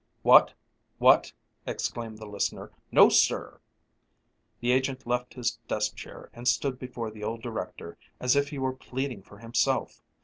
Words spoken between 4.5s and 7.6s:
The agent left his desk chair and stood before the old